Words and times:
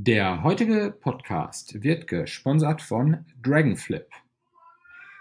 Der 0.00 0.44
heutige 0.44 0.92
Podcast 0.92 1.82
wird 1.82 2.06
gesponsert 2.06 2.82
von 2.82 3.24
Dragonflip. 3.42 4.06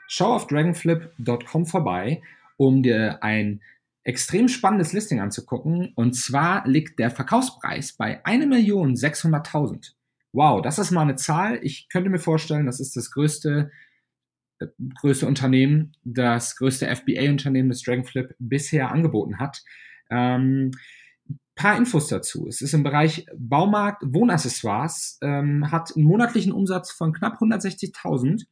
Schau 0.08 0.36
auf 0.36 0.46
dragonflip.com 0.46 1.66
vorbei, 1.66 2.22
um 2.58 2.84
dir 2.84 3.24
ein 3.24 3.64
extrem 4.04 4.48
spannendes 4.48 4.94
Listing 4.94 5.20
anzugucken. 5.20 5.94
Und 5.96 6.14
zwar 6.14 6.68
liegt 6.68 7.00
der 7.00 7.10
Verkaufspreis 7.10 7.94
bei 7.94 8.24
1.600.000. 8.24 9.94
Wow, 10.32 10.62
das 10.62 10.78
ist 10.78 10.92
mal 10.92 11.02
eine 11.02 11.16
Zahl. 11.16 11.60
Ich 11.64 11.90
könnte 11.90 12.12
mir 12.12 12.20
vorstellen, 12.20 12.68
das 12.68 12.80
ist 12.80 12.96
das 12.96 13.10
größte, 13.10 13.72
äh, 14.60 14.68
größte 15.02 15.26
Unternehmen, 15.26 15.94
das 16.04 16.56
größte 16.56 16.86
FBA-Unternehmen, 16.86 17.70
das 17.70 17.82
Dragonflip 17.82 18.36
bisher 18.38 18.92
angeboten 18.92 19.40
hat. 19.40 19.64
Ähm, 20.12 20.70
paar 21.58 21.76
Infos 21.76 22.08
dazu. 22.08 22.48
Es 22.48 22.62
ist 22.62 22.74
im 22.74 22.84
Bereich 22.84 23.26
Baumarkt 23.36 24.04
Wohnaccessoires, 24.06 25.18
ähm, 25.22 25.70
hat 25.72 25.92
einen 25.96 26.06
monatlichen 26.06 26.54
Umsatz 26.54 26.92
von 26.92 27.12
knapp 27.12 27.42
160.000 27.42 28.46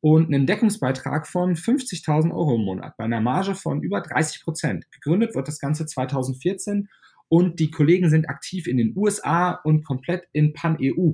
und 0.00 0.26
einen 0.26 0.46
Deckungsbeitrag 0.46 1.26
von 1.26 1.54
50.000 1.54 2.32
Euro 2.32 2.56
im 2.56 2.64
Monat 2.64 2.96
bei 2.98 3.04
einer 3.04 3.20
Marge 3.20 3.54
von 3.54 3.82
über 3.82 4.00
30 4.00 4.42
Prozent. 4.42 4.90
Gegründet 4.90 5.34
wird 5.34 5.48
das 5.48 5.58
Ganze 5.58 5.86
2014 5.86 6.88
und 7.28 7.60
die 7.60 7.70
Kollegen 7.70 8.10
sind 8.10 8.28
aktiv 8.28 8.66
in 8.66 8.76
den 8.76 8.92
USA 8.96 9.52
und 9.52 9.84
komplett 9.84 10.24
in 10.32 10.52
Pan-EU. 10.52 11.12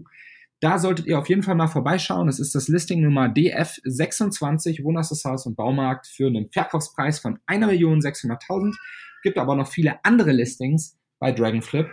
Da 0.60 0.78
solltet 0.78 1.06
ihr 1.06 1.18
auf 1.18 1.28
jeden 1.28 1.42
Fall 1.42 1.54
mal 1.54 1.66
vorbeischauen. 1.66 2.28
Es 2.28 2.40
ist 2.40 2.54
das 2.54 2.68
Listing 2.68 3.02
Nummer 3.02 3.26
DF26 3.26 4.82
Wohnaccessoires 4.82 5.44
und 5.44 5.54
Baumarkt 5.54 6.06
für 6.06 6.28
einen 6.28 6.50
Verkaufspreis 6.50 7.18
von 7.18 7.38
1.600.000. 7.46 8.74
Gibt 9.22 9.36
aber 9.36 9.54
noch 9.54 9.68
viele 9.68 10.02
andere 10.02 10.32
Listings 10.32 10.96
bei 11.26 11.32
Dragonflip, 11.32 11.90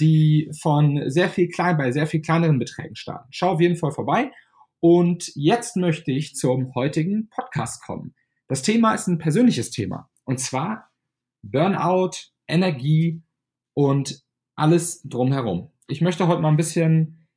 die 0.00 0.50
von 0.58 1.02
sehr 1.10 1.28
viel 1.28 1.48
klein, 1.48 1.76
bei 1.76 1.92
sehr 1.92 2.06
viel 2.06 2.22
kleineren 2.22 2.58
Beträgen 2.58 2.96
starten. 2.96 3.28
Schau 3.30 3.50
auf 3.50 3.60
jeden 3.60 3.76
Fall 3.76 3.92
vorbei 3.92 4.30
und 4.80 5.30
jetzt 5.34 5.76
möchte 5.76 6.12
ich 6.12 6.34
zum 6.34 6.74
heutigen 6.74 7.28
Podcast 7.28 7.84
kommen. 7.84 8.14
Das 8.48 8.62
Thema 8.62 8.94
ist 8.94 9.06
ein 9.06 9.18
persönliches 9.18 9.70
Thema. 9.70 10.08
Und 10.24 10.40
zwar 10.40 10.88
Burnout, 11.42 12.12
Energie 12.48 13.22
und 13.74 14.22
alles 14.56 15.02
drumherum. 15.02 15.70
Ich 15.86 16.00
möchte 16.00 16.26
heute 16.26 16.40
mal 16.40 16.48
ein 16.48 16.56
bisschen 16.56 17.28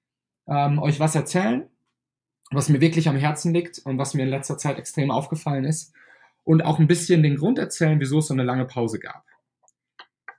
ähm, 0.48 0.80
euch 0.80 1.02
was 1.02 1.14
erzählen, 1.14 1.70
was 2.52 2.70
mir 2.70 2.80
wirklich 2.80 3.10
am 3.10 3.18
Herzen 3.18 3.54
liegt 3.54 3.80
und 3.80 3.98
was 3.98 4.14
mir 4.14 4.24
in 4.24 4.30
letzter 4.30 4.58
Zeit 4.58 4.78
extrem 4.78 5.12
aufgefallen 5.12 5.66
ist. 5.66 5.94
Und 6.46 6.62
auch 6.62 6.80
ein 6.80 6.88
bisschen 6.88 7.22
den 7.22 7.36
Grund 7.36 7.60
erzählen, 7.60 8.00
wieso 8.00 8.20
es 8.20 8.28
so 8.28 8.34
eine 8.34 8.44
lange 8.44 8.66
Pause 8.66 9.00
gab. 9.00 9.26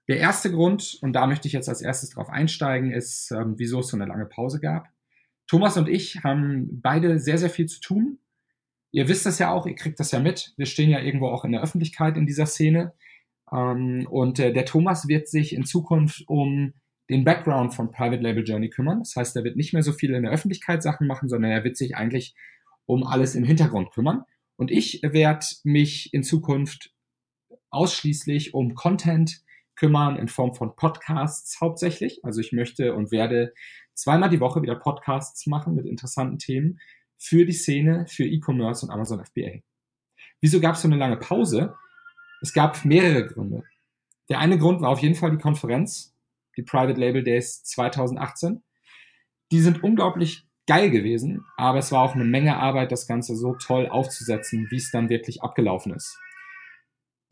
Der 0.09 0.19
erste 0.19 0.51
Grund, 0.51 0.99
und 1.01 1.15
da 1.15 1.27
möchte 1.27 1.49
ich 1.49 1.55
jetzt 1.55 1.69
als 1.69 1.81
erstes 1.81 2.11
drauf 2.11 2.29
einsteigen, 2.29 2.93
ist, 2.93 3.31
ähm, 3.31 3.55
wieso 3.57 3.81
es 3.81 3.89
so 3.89 3.97
eine 3.97 4.07
lange 4.07 4.27
Pause 4.27 4.61
gab. 4.61 4.89
Thomas 5.47 5.77
und 5.77 5.89
ich 5.89 6.23
haben 6.23 6.81
beide 6.83 7.19
sehr, 7.19 7.39
sehr 7.39 7.51
viel 7.51 7.67
zu 7.67 7.81
tun. 7.81 8.19
Ihr 8.91 9.09
wisst 9.09 9.27
das 9.27 9.39
ja 9.39 9.51
auch, 9.51 9.67
ihr 9.67 9.75
kriegt 9.75 9.99
das 9.99 10.11
ja 10.11 10.21
mit. 10.21 10.53
Wir 10.57 10.67
stehen 10.67 10.91
ja 10.91 11.01
irgendwo 11.01 11.29
auch 11.29 11.45
in 11.45 11.53
der 11.53 11.63
Öffentlichkeit 11.63 12.17
in 12.17 12.27
dieser 12.27 12.47
Szene. 12.47 12.93
Ähm, 13.51 14.07
und 14.11 14.39
äh, 14.39 14.53
der 14.53 14.67
Thomas 14.67 15.09
wird 15.09 15.29
sich 15.29 15.55
in 15.55 15.65
Zukunft 15.65 16.25
um 16.27 16.75
den 17.11 17.25
Background 17.25 17.75
von 17.75 17.91
Private 17.91 18.23
Label 18.23 18.45
Journey 18.45 18.71
kümmern. 18.71 19.01
Das 19.01 19.17
heißt, 19.17 19.37
er 19.37 19.45
wird 19.45 19.57
nicht 19.57 19.73
mehr 19.73 19.83
so 19.83 19.93
viel 19.93 20.15
in 20.15 20.23
der 20.23 20.33
Öffentlichkeit 20.33 20.83
Sachen 20.83 21.07
machen, 21.07 21.29
sondern 21.29 21.51
er 21.51 21.65
wird 21.65 21.77
sich 21.77 21.97
eigentlich 21.97 22.35
um 22.87 23.05
alles 23.05 23.35
im 23.35 23.45
Hintergrund 23.45 23.91
kümmern. 23.91 24.25
Und 24.57 24.71
ich 24.71 25.01
werde 25.03 25.47
mich 25.65 26.13
in 26.15 26.23
Zukunft 26.23 26.93
ausschließlich 27.71 28.55
um 28.55 28.75
Content 28.75 29.44
kümmern 29.77 30.17
in 30.17 30.29
Form 30.29 30.55
von 30.55 30.77
Podcasts 30.77 31.61
hauptsächlich. 31.61 32.25
Also 32.25 32.41
ich 32.41 32.53
möchte 32.53 32.95
und 32.95 33.11
werde 33.11 33.53
zweimal 33.95 34.31
die 34.31 34.41
Woche 34.41 34.63
wieder 34.63 34.77
Podcasts 34.77 35.47
machen 35.47 35.75
mit 35.75 35.87
interessanten 35.87 36.39
Themen 36.39 36.79
für 37.19 37.45
die 37.45 37.53
Szene, 37.53 38.07
für 38.09 38.25
E-Commerce 38.25 38.85
und 38.85 38.93
Amazon 38.93 39.25
FBA. 39.25 39.61
Wieso 40.41 40.61
gab 40.61 40.75
es 40.75 40.83
so 40.83 40.89
eine 40.89 40.97
lange 40.97 41.17
Pause? 41.17 41.75
Es 42.43 42.53
gab 42.53 42.85
mehrere 42.85 43.27
Gründe. 43.27 43.63
Der 44.29 44.39
eine 44.39 44.59
Grund 44.59 44.81
war 44.81 44.91
auf 44.91 45.01
jeden 45.01 45.15
Fall 45.15 45.31
die 45.31 45.39
Konferenz, 45.39 46.15
die 46.57 46.63
Private 46.63 46.99
Label 46.99 47.23
Days 47.23 47.63
2018. 47.65 48.63
Die 49.53 49.61
sind 49.61 49.83
unglaublich 49.83 50.47
geil 50.67 50.91
gewesen, 50.91 51.45
aber 51.57 51.79
es 51.79 51.93
war 51.93 52.03
auch 52.03 52.15
eine 52.15 52.25
Menge 52.25 52.57
Arbeit, 52.57 52.93
das 52.93 53.07
Ganze 53.07 53.37
so 53.37 53.55
toll 53.55 53.89
aufzusetzen, 53.89 54.67
wie 54.71 54.77
es 54.77 54.91
dann 54.91 55.09
wirklich 55.09 55.43
abgelaufen 55.43 55.95
ist. 55.95 56.19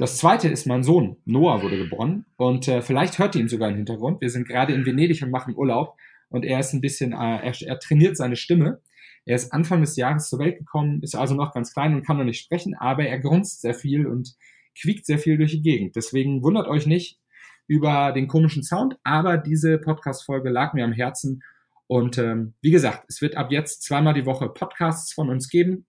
Das 0.03 0.19
zweite 0.19 0.49
ist 0.49 0.67
mein 0.67 0.83
Sohn. 0.83 1.19
Noah 1.27 1.63
wurde 1.63 1.79
geboren 1.79 2.25
und 2.35 2.67
äh, 2.67 2.83
vielleicht 2.83 3.21
hört 3.21 3.37
ihr 3.37 3.41
ihn 3.41 3.49
sogar 3.49 3.71
im 3.71 3.77
Hintergrund. 3.77 4.21
Wir 4.21 4.31
sind 4.31 4.49
gerade 4.49 4.73
in 4.73 4.85
Venedig 4.85 5.23
und 5.23 5.31
machen 5.31 5.55
Urlaub 5.55 5.97
und 6.29 6.45
er 6.45 6.59
ist 6.59 6.73
ein 6.73 6.81
bisschen, 6.81 7.13
äh, 7.13 7.47
er, 7.47 7.55
er 7.63 7.79
trainiert 7.79 8.17
seine 8.17 8.35
Stimme. 8.35 8.81
Er 9.27 9.37
ist 9.37 9.53
Anfang 9.53 9.81
des 9.81 9.95
Jahres 9.95 10.29
zur 10.29 10.41
Welt 10.41 10.59
gekommen, 10.59 11.01
ist 11.03 11.15
also 11.15 11.37
noch 11.37 11.55
ganz 11.55 11.73
klein 11.73 11.95
und 11.95 12.05
kann 12.05 12.17
noch 12.17 12.25
nicht 12.25 12.41
sprechen, 12.41 12.75
aber 12.75 13.07
er 13.07 13.21
grunzt 13.21 13.61
sehr 13.61 13.75
viel 13.75 14.09
und 14.09 14.35
quiekt 14.77 15.07
sehr 15.07 15.21
viel 15.21 15.39
durch 15.39 15.53
die 15.53 15.63
Gegend. 15.63 15.95
Deswegen 15.95 16.43
wundert 16.43 16.67
euch 16.67 16.85
nicht 16.85 17.21
über 17.69 18.11
den 18.11 18.27
komischen 18.27 18.65
Sound, 18.65 18.97
aber 19.05 19.39
diese 19.39 19.79
Podcast-Folge 19.79 20.51
lag 20.51 20.75
mir 20.75 20.83
am 20.83 20.93
Herzen. 20.93 21.45
Und 21.87 22.19
ähm, 22.19 22.55
wie 22.61 22.73
gesagt, 22.73 23.05
es 23.07 23.23
wird 23.23 23.37
ab 23.37 23.53
jetzt 23.53 23.85
zweimal 23.85 24.15
die 24.15 24.27
Woche 24.27 24.49
Podcasts 24.49 25.13
von 25.13 25.31
uns 25.31 25.49
geben. 25.49 25.87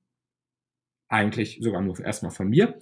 Eigentlich 1.08 1.58
sogar 1.62 1.82
nur 1.82 2.00
erstmal 2.00 2.32
von 2.32 2.48
mir. 2.48 2.78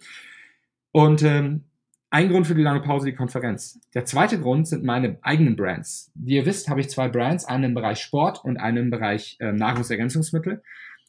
Und 0.91 1.23
ähm, 1.23 1.65
ein 2.09 2.29
Grund 2.29 2.45
für 2.45 2.55
die 2.55 2.61
lange 2.61 2.81
Pause 2.81 3.05
die 3.05 3.15
Konferenz. 3.15 3.79
Der 3.93 4.03
zweite 4.03 4.39
Grund 4.39 4.67
sind 4.67 4.83
meine 4.83 5.17
eigenen 5.21 5.55
Brands. 5.55 6.11
Wie 6.13 6.35
ihr 6.35 6.45
wisst, 6.45 6.67
habe 6.67 6.81
ich 6.81 6.89
zwei 6.89 7.07
Brands, 7.07 7.45
einen 7.45 7.63
im 7.63 7.73
Bereich 7.73 7.99
Sport 7.99 8.43
und 8.43 8.57
einen 8.57 8.77
im 8.77 8.89
Bereich 8.89 9.37
äh, 9.39 9.53
Nahrungsergänzungsmittel. 9.53 10.61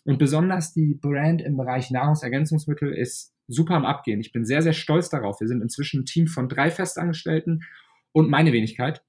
Und 0.05 0.19
besonders 0.19 0.73
die 0.73 0.95
Brand 0.95 1.43
im 1.43 1.57
Bereich 1.57 1.91
Nahrungsergänzungsmittel 1.91 2.93
ist 2.93 3.33
super 3.49 3.75
am 3.75 3.85
Abgehen. 3.85 4.21
Ich 4.21 4.33
bin 4.33 4.45
sehr, 4.45 4.63
sehr 4.63 4.73
stolz 4.73 5.11
darauf. 5.11 5.41
Wir 5.41 5.49
sind 5.49 5.63
inzwischen 5.63 6.03
ein 6.03 6.07
Team 6.07 6.27
von 6.27 6.49
drei 6.49 6.71
Festangestellten 6.71 7.65
und 8.13 8.31
meine 8.31 8.53
Wenigkeit 8.53 9.03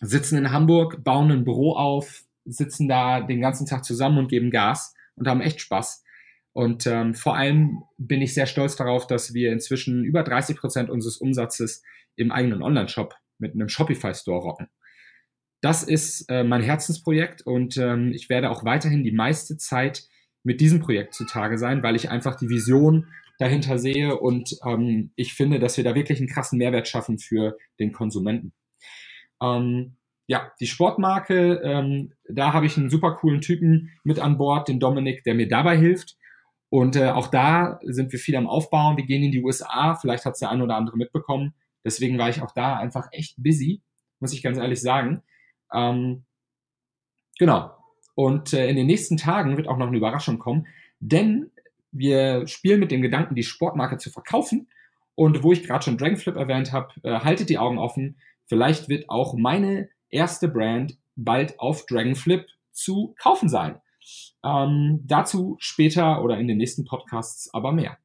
sitzen 0.00 0.38
in 0.38 0.52
Hamburg, 0.52 1.04
bauen 1.04 1.30
ein 1.30 1.44
Büro 1.44 1.74
auf, 1.74 2.24
sitzen 2.44 2.88
da 2.88 3.20
den 3.20 3.40
ganzen 3.40 3.66
Tag 3.66 3.84
zusammen 3.84 4.18
und 4.18 4.28
geben 4.28 4.50
Gas 4.50 4.94
und 5.16 5.28
haben 5.28 5.40
echt 5.40 5.60
Spaß. 5.60 6.03
Und 6.54 6.86
ähm, 6.86 7.14
vor 7.14 7.36
allem 7.36 7.82
bin 7.98 8.22
ich 8.22 8.32
sehr 8.32 8.46
stolz 8.46 8.76
darauf, 8.76 9.08
dass 9.08 9.34
wir 9.34 9.52
inzwischen 9.52 10.04
über 10.04 10.22
30 10.22 10.56
Prozent 10.56 10.88
unseres 10.88 11.16
Umsatzes 11.16 11.82
im 12.14 12.30
eigenen 12.30 12.62
Online-Shop 12.62 13.14
mit 13.38 13.54
einem 13.54 13.68
Shopify-Store 13.68 14.40
rocken. 14.40 14.68
Das 15.60 15.82
ist 15.82 16.30
äh, 16.30 16.44
mein 16.44 16.62
Herzensprojekt 16.62 17.42
und 17.42 17.76
ähm, 17.76 18.12
ich 18.12 18.28
werde 18.28 18.50
auch 18.50 18.64
weiterhin 18.64 19.02
die 19.02 19.12
meiste 19.12 19.56
Zeit 19.56 20.04
mit 20.44 20.60
diesem 20.60 20.78
Projekt 20.78 21.14
zutage 21.14 21.58
sein, 21.58 21.82
weil 21.82 21.96
ich 21.96 22.10
einfach 22.10 22.36
die 22.36 22.48
Vision 22.48 23.08
dahinter 23.38 23.78
sehe 23.78 24.16
und 24.16 24.56
ähm, 24.64 25.10
ich 25.16 25.34
finde, 25.34 25.58
dass 25.58 25.76
wir 25.76 25.82
da 25.82 25.96
wirklich 25.96 26.20
einen 26.20 26.28
krassen 26.28 26.58
Mehrwert 26.58 26.86
schaffen 26.86 27.18
für 27.18 27.56
den 27.80 27.92
Konsumenten. 27.92 28.52
Ähm, 29.42 29.96
ja, 30.28 30.52
die 30.60 30.66
Sportmarke, 30.66 31.60
ähm, 31.64 32.12
da 32.28 32.52
habe 32.52 32.66
ich 32.66 32.76
einen 32.76 32.90
super 32.90 33.16
coolen 33.16 33.40
Typen 33.40 33.90
mit 34.04 34.20
an 34.20 34.38
Bord, 34.38 34.68
den 34.68 34.78
Dominik, 34.78 35.24
der 35.24 35.34
mir 35.34 35.48
dabei 35.48 35.76
hilft. 35.76 36.16
Und 36.70 36.96
äh, 36.96 37.10
auch 37.10 37.28
da 37.28 37.78
sind 37.82 38.12
wir 38.12 38.18
viel 38.18 38.36
am 38.36 38.48
Aufbauen. 38.48 38.96
Wir 38.96 39.04
gehen 39.04 39.22
in 39.22 39.32
die 39.32 39.42
USA. 39.42 39.94
Vielleicht 39.94 40.24
hat 40.24 40.34
es 40.34 40.40
der 40.40 40.50
eine 40.50 40.64
oder 40.64 40.76
andere 40.76 40.96
mitbekommen. 40.96 41.54
Deswegen 41.84 42.18
war 42.18 42.28
ich 42.30 42.42
auch 42.42 42.50
da 42.52 42.76
einfach 42.76 43.08
echt 43.12 43.34
busy, 43.36 43.82
muss 44.18 44.32
ich 44.32 44.42
ganz 44.42 44.58
ehrlich 44.58 44.80
sagen. 44.80 45.22
Ähm, 45.72 46.24
genau. 47.38 47.76
Und 48.14 48.52
äh, 48.52 48.68
in 48.68 48.76
den 48.76 48.86
nächsten 48.86 49.16
Tagen 49.16 49.56
wird 49.56 49.68
auch 49.68 49.76
noch 49.76 49.88
eine 49.88 49.96
Überraschung 49.96 50.38
kommen, 50.38 50.66
denn 51.00 51.50
wir 51.92 52.46
spielen 52.46 52.80
mit 52.80 52.90
dem 52.90 53.02
Gedanken, 53.02 53.34
die 53.34 53.42
Sportmarke 53.42 53.98
zu 53.98 54.10
verkaufen. 54.10 54.68
Und 55.14 55.44
wo 55.44 55.52
ich 55.52 55.62
gerade 55.62 55.84
schon 55.84 55.96
Dragonflip 55.96 56.34
erwähnt 56.34 56.72
habe, 56.72 56.92
äh, 57.04 57.20
haltet 57.20 57.50
die 57.50 57.58
Augen 57.58 57.78
offen. 57.78 58.16
Vielleicht 58.46 58.88
wird 58.88 59.08
auch 59.08 59.34
meine 59.34 59.88
erste 60.10 60.48
Brand 60.48 60.98
bald 61.14 61.60
auf 61.60 61.86
Dragonflip 61.86 62.46
zu 62.72 63.14
kaufen 63.18 63.48
sein. 63.48 63.80
Ähm, 64.44 65.00
dazu 65.04 65.56
später 65.58 66.22
oder 66.22 66.38
in 66.38 66.48
den 66.48 66.58
nächsten 66.58 66.84
Podcasts 66.84 67.52
aber 67.52 67.72
mehr. 67.72 67.98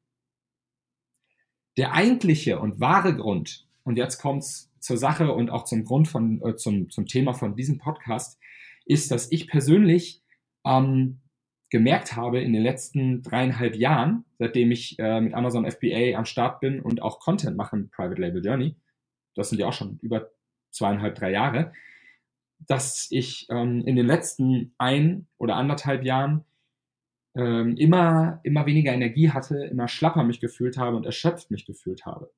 Der 1.76 1.92
eigentliche 1.92 2.58
und 2.58 2.80
wahre 2.80 3.14
Grund, 3.16 3.66
und 3.84 3.96
jetzt 3.96 4.20
kommt's 4.20 4.70
zur 4.80 4.96
Sache 4.96 5.32
und 5.32 5.50
auch 5.50 5.64
zum 5.64 5.84
Grund 5.84 6.08
von, 6.08 6.42
äh, 6.42 6.56
zum, 6.56 6.90
zum 6.90 7.06
Thema 7.06 7.34
von 7.34 7.56
diesem 7.56 7.78
Podcast, 7.78 8.38
ist, 8.84 9.10
dass 9.10 9.30
ich 9.30 9.48
persönlich 9.48 10.22
ähm, 10.64 11.20
gemerkt 11.70 12.16
habe 12.16 12.40
in 12.40 12.52
den 12.52 12.62
letzten 12.62 13.22
dreieinhalb 13.22 13.76
Jahren, 13.76 14.24
seitdem 14.38 14.70
ich 14.72 14.98
äh, 14.98 15.20
mit 15.20 15.34
Amazon 15.34 15.70
FBA 15.70 16.16
am 16.16 16.24
Start 16.24 16.60
bin 16.60 16.80
und 16.80 17.00
auch 17.00 17.20
Content 17.20 17.56
mache 17.56 17.78
Private 17.94 18.20
Label 18.20 18.44
Journey, 18.44 18.74
das 19.34 19.50
sind 19.50 19.60
ja 19.60 19.68
auch 19.68 19.72
schon 19.72 19.98
über 20.02 20.30
zweieinhalb, 20.70 21.14
drei 21.14 21.30
Jahre, 21.30 21.72
dass 22.66 23.08
ich 23.10 23.46
ähm, 23.50 23.82
in 23.86 23.96
den 23.96 24.06
letzten 24.06 24.74
ein 24.78 25.26
oder 25.38 25.56
anderthalb 25.56 26.04
Jahren 26.04 26.44
ähm, 27.34 27.76
immer, 27.76 28.40
immer 28.42 28.66
weniger 28.66 28.92
Energie 28.92 29.30
hatte, 29.30 29.64
immer 29.64 29.88
schlapper 29.88 30.24
mich 30.24 30.40
gefühlt 30.40 30.76
habe 30.76 30.96
und 30.96 31.06
erschöpft 31.06 31.50
mich 31.50 31.66
gefühlt 31.66 32.06
habe. 32.06 32.30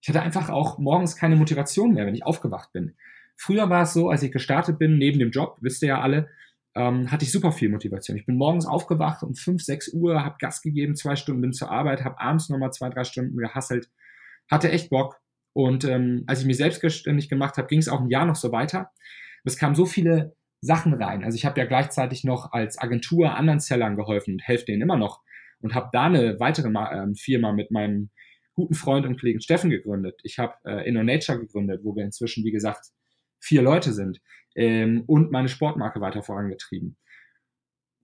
Ich 0.00 0.08
hatte 0.08 0.22
einfach 0.22 0.48
auch 0.48 0.78
morgens 0.78 1.16
keine 1.16 1.36
Motivation 1.36 1.92
mehr, 1.92 2.06
wenn 2.06 2.14
ich 2.14 2.24
aufgewacht 2.24 2.72
bin. 2.72 2.96
früher 3.36 3.70
war 3.70 3.82
es 3.82 3.92
so, 3.92 4.10
als 4.10 4.22
ich 4.22 4.32
gestartet 4.32 4.78
bin, 4.78 4.98
neben 4.98 5.18
dem 5.18 5.30
Job, 5.30 5.58
wisst 5.60 5.82
ihr 5.82 5.88
ja 5.88 6.00
alle, 6.00 6.28
ähm, 6.74 7.10
hatte 7.10 7.24
ich 7.24 7.32
super 7.32 7.52
viel 7.52 7.68
Motivation. 7.68 8.16
Ich 8.16 8.26
bin 8.26 8.36
morgens 8.36 8.66
aufgewacht 8.66 9.22
um 9.22 9.34
5, 9.34 9.62
6 9.62 9.92
Uhr, 9.94 10.24
habe 10.24 10.36
Gas 10.38 10.62
gegeben, 10.62 10.94
zwei 10.94 11.16
Stunden 11.16 11.40
bin 11.40 11.52
zur 11.52 11.70
Arbeit, 11.70 12.04
habe 12.04 12.20
abends 12.20 12.48
nochmal 12.48 12.72
zwei, 12.72 12.88
drei 12.90 13.04
Stunden 13.04 13.36
gehasselt, 13.36 13.90
hatte 14.48 14.70
echt 14.70 14.90
Bock. 14.90 15.19
Und 15.52 15.84
ähm, 15.84 16.24
als 16.26 16.40
ich 16.40 16.46
mich 16.46 16.56
selbstständig 16.56 17.28
gemacht 17.28 17.56
habe, 17.56 17.68
ging 17.68 17.80
es 17.80 17.88
auch 17.88 18.00
ein 18.00 18.10
Jahr 18.10 18.26
noch 18.26 18.36
so 18.36 18.52
weiter. 18.52 18.90
Es 19.44 19.56
kamen 19.56 19.74
so 19.74 19.86
viele 19.86 20.36
Sachen 20.60 20.94
rein. 20.94 21.24
Also 21.24 21.36
ich 21.36 21.44
habe 21.44 21.58
ja 21.58 21.66
gleichzeitig 21.66 22.24
noch 22.24 22.52
als 22.52 22.78
Agentur 22.78 23.34
anderen 23.34 23.60
Sellern 23.60 23.96
geholfen 23.96 24.34
und 24.34 24.42
helfe 24.46 24.66
denen 24.66 24.82
immer 24.82 24.96
noch 24.96 25.22
und 25.60 25.74
habe 25.74 25.88
da 25.92 26.04
eine 26.04 26.38
weitere 26.38 26.68
ähm, 26.68 27.14
Firma 27.14 27.52
mit 27.52 27.70
meinem 27.70 28.10
guten 28.54 28.74
Freund 28.74 29.06
und 29.06 29.18
Kollegen 29.18 29.40
Steffen 29.40 29.70
gegründet. 29.70 30.20
Ich 30.22 30.38
habe 30.38 30.54
äh, 30.64 30.86
InnoNature 30.86 31.38
gegründet, 31.38 31.80
wo 31.82 31.96
wir 31.96 32.04
inzwischen, 32.04 32.44
wie 32.44 32.50
gesagt, 32.50 32.86
vier 33.40 33.62
Leute 33.62 33.92
sind 33.92 34.20
ähm, 34.54 35.04
und 35.06 35.30
meine 35.30 35.48
Sportmarke 35.48 36.00
weiter 36.00 36.22
vorangetrieben. 36.22 36.96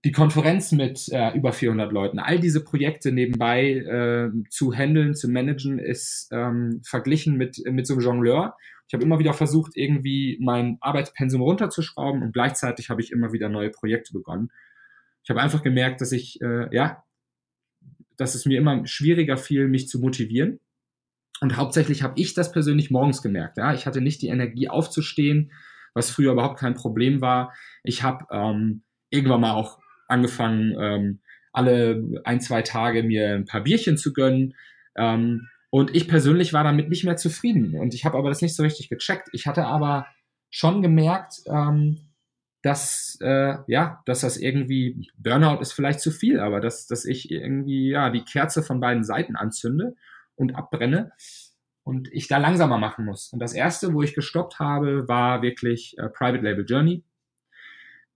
Die 0.05 0.11
Konferenz 0.11 0.71
mit 0.71 1.09
äh, 1.11 1.35
über 1.35 1.51
400 1.51 1.91
Leuten, 1.91 2.19
all 2.19 2.39
diese 2.39 2.63
Projekte 2.63 3.11
nebenbei 3.11 3.71
äh, 3.71 4.29
zu 4.49 4.71
handeln, 4.73 5.15
zu 5.15 5.27
managen, 5.27 5.79
ist 5.79 6.29
ähm, 6.31 6.81
verglichen 6.85 7.35
mit, 7.35 7.57
mit 7.65 7.87
so 7.87 7.95
einem 7.95 8.03
Jongleur. 8.03 8.55
Ich 8.87 8.93
habe 8.93 9.03
immer 9.03 9.19
wieder 9.19 9.33
versucht, 9.33 9.71
irgendwie 9.75 10.37
mein 10.39 10.77
Arbeitspensum 10.81 11.41
runterzuschrauben 11.41 12.21
und 12.21 12.31
gleichzeitig 12.31 12.89
habe 12.89 13.01
ich 13.01 13.11
immer 13.11 13.33
wieder 13.33 13.49
neue 13.49 13.69
Projekte 13.69 14.13
begonnen. 14.13 14.49
Ich 15.23 15.29
habe 15.29 15.41
einfach 15.41 15.61
gemerkt, 15.63 15.99
dass 15.99 16.13
ich, 16.13 16.39
äh, 16.41 16.73
ja, 16.73 17.03
dass 18.15 18.35
es 18.35 18.45
mir 18.45 18.57
immer 18.57 18.85
schwieriger 18.87 19.35
fiel, 19.35 19.67
mich 19.67 19.89
zu 19.89 19.99
motivieren. 19.99 20.59
Und 21.41 21.57
hauptsächlich 21.57 22.01
habe 22.01 22.13
ich 22.19 22.33
das 22.33 22.51
persönlich 22.51 22.91
morgens 22.91 23.21
gemerkt. 23.21 23.57
Ja, 23.57 23.73
ich 23.73 23.85
hatte 23.85 23.99
nicht 23.99 24.21
die 24.21 24.29
Energie 24.29 24.69
aufzustehen, 24.69 25.51
was 25.93 26.09
früher 26.09 26.31
überhaupt 26.31 26.59
kein 26.59 26.75
Problem 26.75 27.19
war. 27.19 27.53
Ich 27.83 28.03
habe 28.03 28.25
ähm, 28.31 28.83
irgendwann 29.09 29.41
mal 29.41 29.53
auch 29.53 29.79
angefangen, 30.07 30.75
ähm, 30.79 31.19
alle 31.51 32.21
ein, 32.23 32.39
zwei 32.39 32.61
Tage 32.61 33.03
mir 33.03 33.35
ein 33.35 33.45
paar 33.45 33.61
Bierchen 33.61 33.97
zu 33.97 34.13
gönnen. 34.13 34.55
Ähm, 34.95 35.47
und 35.69 35.95
ich 35.95 36.07
persönlich 36.07 36.53
war 36.53 36.63
damit 36.63 36.89
nicht 36.89 37.03
mehr 37.03 37.17
zufrieden. 37.17 37.75
Und 37.75 37.93
ich 37.93 38.05
habe 38.05 38.17
aber 38.17 38.29
das 38.29 38.41
nicht 38.41 38.55
so 38.55 38.63
richtig 38.63 38.89
gecheckt. 38.89 39.29
Ich 39.33 39.47
hatte 39.47 39.65
aber 39.65 40.07
schon 40.49 40.81
gemerkt, 40.81 41.41
ähm, 41.47 41.97
dass, 42.61 43.17
äh, 43.21 43.57
ja, 43.67 44.01
dass 44.05 44.21
das 44.21 44.37
irgendwie, 44.37 45.09
Burnout 45.17 45.61
ist 45.61 45.73
vielleicht 45.73 45.99
zu 45.99 46.11
viel, 46.11 46.39
aber 46.39 46.59
dass, 46.59 46.87
dass 46.87 47.05
ich 47.05 47.31
irgendwie, 47.31 47.89
ja, 47.91 48.09
die 48.09 48.23
Kerze 48.23 48.63
von 48.63 48.79
beiden 48.79 49.03
Seiten 49.03 49.35
anzünde 49.35 49.95
und 50.35 50.55
abbrenne 50.55 51.11
und 51.83 52.11
ich 52.11 52.27
da 52.27 52.37
langsamer 52.37 52.77
machen 52.77 53.05
muss. 53.05 53.31
Und 53.31 53.39
das 53.39 53.53
erste, 53.53 53.93
wo 53.93 54.01
ich 54.01 54.13
gestoppt 54.13 54.59
habe, 54.59 55.07
war 55.07 55.41
wirklich 55.41 55.97
äh, 55.97 56.09
Private 56.09 56.43
Label 56.43 56.65
Journey, 56.65 57.03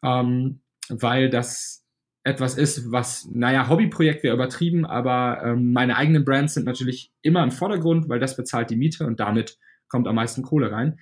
ähm, 0.04 0.62
weil 0.90 1.30
das 1.30 1.81
etwas 2.24 2.56
ist, 2.56 2.92
was, 2.92 3.28
naja, 3.32 3.68
Hobbyprojekt 3.68 4.24
wäre 4.24 4.36
übertrieben, 4.36 4.86
aber 4.86 5.42
ähm, 5.44 5.74
meine 5.74 5.98
eigenen 5.98 6.24
Brands 6.24 6.54
sind 6.54 6.66
natürlich 6.66 7.12
immer 7.22 7.44
im 7.44 7.52
Vordergrund, 7.52 8.10
weil 8.10 8.20
das 8.20 8.38
bezahlt 8.38 8.70
die 8.70 8.76
Miete 8.76 9.08
und 9.08 9.20
damit 9.20 9.58
kommt 9.88 10.08
am 10.08 10.16
meisten 10.16 10.44
Kohle 10.44 10.72
rein. 10.72 11.00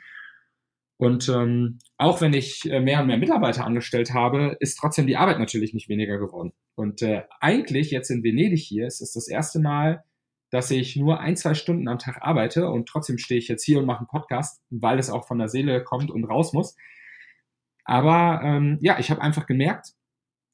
Und 0.98 1.30
ähm, 1.30 1.80
auch 1.98 2.20
wenn 2.20 2.34
ich 2.34 2.70
äh, 2.70 2.82
mehr 2.82 3.02
und 3.02 3.08
mehr 3.08 3.18
Mitarbeiter 3.18 3.66
angestellt 3.66 4.14
habe, 4.14 4.58
ist 4.60 4.76
trotzdem 4.76 5.08
die 5.08 5.16
Arbeit 5.18 5.40
natürlich 5.40 5.74
nicht 5.74 5.88
weniger 5.88 6.18
geworden. 6.18 6.52
Und 6.76 7.02
äh, 7.02 7.24
eigentlich 7.40 7.92
jetzt 7.92 8.10
in 8.10 8.24
Venedig 8.24 8.62
hier 8.62 8.86
ist 8.88 9.02
es 9.02 9.14
das 9.14 9.28
erste 9.30 9.60
Mal, 9.60 10.04
dass 10.50 10.72
ich 10.72 10.96
nur 10.96 11.20
ein, 11.20 11.38
zwei 11.38 11.54
Stunden 11.54 11.88
am 11.88 12.00
Tag 12.00 12.22
arbeite 12.22 12.70
und 12.70 12.88
trotzdem 12.88 13.18
stehe 13.18 13.40
ich 13.40 13.48
jetzt 13.48 13.64
hier 13.64 13.80
und 13.80 13.86
mache 13.86 14.00
einen 14.00 14.08
Podcast, 14.08 14.62
weil 14.70 15.00
es 15.00 15.10
auch 15.10 15.28
von 15.28 15.38
der 15.38 15.48
Seele 15.48 15.84
kommt 15.84 16.12
und 16.12 16.26
raus 16.26 16.54
muss. 16.54 16.76
Aber 17.86 18.42
ähm, 18.44 18.78
ja, 18.82 19.00
ich 19.00 19.10
habe 19.10 19.22
einfach 19.22 19.46
gemerkt, 19.46 19.94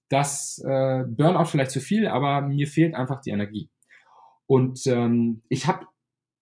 dass 0.10 0.60
äh, 0.66 1.04
Burnout 1.08 1.46
vielleicht 1.46 1.72
zu 1.72 1.80
viel, 1.80 2.08
aber 2.08 2.42
mir 2.42 2.68
fehlt 2.68 2.96
einfach 2.96 3.22
die 3.22 3.32
Energie. 3.32 3.70
Und 4.48 4.86
ähm, 4.88 5.42
ich 5.50 5.68
habe 5.68 5.88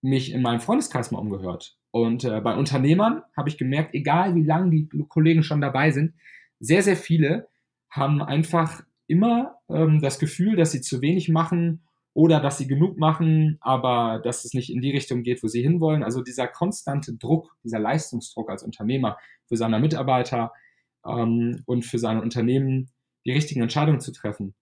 mich 0.01 0.33
in 0.33 0.41
meinem 0.41 0.59
Freundeskreis 0.59 1.11
mal 1.11 1.19
umgehört. 1.19 1.77
Und 1.91 2.25
äh, 2.25 2.41
bei 2.41 2.55
Unternehmern 2.55 3.21
habe 3.37 3.49
ich 3.49 3.57
gemerkt, 3.57 3.93
egal 3.93 4.35
wie 4.35 4.43
lange 4.43 4.69
die 4.71 4.89
Kollegen 5.07 5.43
schon 5.43 5.61
dabei 5.61 5.91
sind, 5.91 6.13
sehr, 6.59 6.83
sehr 6.83 6.97
viele 6.97 7.47
haben 7.89 8.21
einfach 8.21 8.81
immer 9.07 9.55
ähm, 9.69 10.01
das 10.01 10.19
Gefühl, 10.19 10.55
dass 10.55 10.71
sie 10.71 10.81
zu 10.81 11.01
wenig 11.01 11.29
machen 11.29 11.83
oder 12.13 12.39
dass 12.39 12.57
sie 12.57 12.67
genug 12.67 12.97
machen, 12.97 13.57
aber 13.61 14.21
dass 14.23 14.45
es 14.45 14.53
nicht 14.53 14.71
in 14.71 14.81
die 14.81 14.91
Richtung 14.91 15.23
geht, 15.23 15.43
wo 15.43 15.47
sie 15.47 15.61
hinwollen. 15.61 16.03
Also 16.03 16.21
dieser 16.21 16.47
konstante 16.47 17.13
Druck, 17.13 17.55
dieser 17.63 17.79
Leistungsdruck 17.79 18.49
als 18.49 18.63
Unternehmer 18.63 19.17
für 19.47 19.57
seine 19.57 19.79
Mitarbeiter 19.79 20.51
ähm, 21.05 21.61
und 21.65 21.85
für 21.85 21.99
seine 21.99 22.21
Unternehmen 22.21 22.89
die 23.25 23.31
richtigen 23.31 23.61
Entscheidungen 23.61 23.99
zu 23.99 24.11
treffen, 24.11 24.55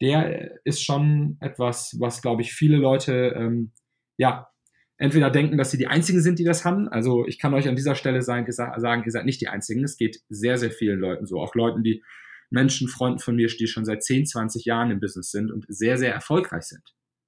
der 0.00 0.64
ist 0.64 0.84
schon 0.84 1.36
etwas, 1.40 1.96
was, 1.98 2.22
glaube 2.22 2.42
ich, 2.42 2.52
viele 2.52 2.76
Leute 2.76 3.34
ähm, 3.36 3.72
ja 4.16 4.48
entweder 4.96 5.30
denken, 5.30 5.56
dass 5.56 5.70
sie 5.70 5.78
die 5.78 5.86
Einzigen 5.86 6.20
sind, 6.20 6.38
die 6.38 6.44
das 6.44 6.64
haben. 6.64 6.88
Also 6.88 7.26
ich 7.26 7.38
kann 7.38 7.54
euch 7.54 7.68
an 7.68 7.76
dieser 7.76 7.94
Stelle 7.94 8.22
sagen, 8.22 8.50
sagen 8.50 9.02
ihr 9.04 9.12
seid 9.12 9.24
nicht 9.24 9.40
die 9.40 9.48
Einzigen. 9.48 9.84
Es 9.84 9.96
geht 9.96 10.20
sehr, 10.28 10.58
sehr 10.58 10.70
vielen 10.70 10.98
Leuten 10.98 11.26
so. 11.26 11.40
Auch 11.40 11.54
Leuten, 11.54 11.82
die 11.82 12.02
Menschen, 12.50 12.88
Freunden 12.88 13.20
von 13.20 13.36
mir, 13.36 13.48
die 13.48 13.66
schon 13.66 13.84
seit 13.84 14.02
10, 14.02 14.26
20 14.26 14.64
Jahren 14.64 14.90
im 14.90 15.00
Business 15.00 15.30
sind 15.30 15.50
und 15.50 15.66
sehr, 15.68 15.98
sehr 15.98 16.12
erfolgreich 16.12 16.64
sind. 16.64 16.82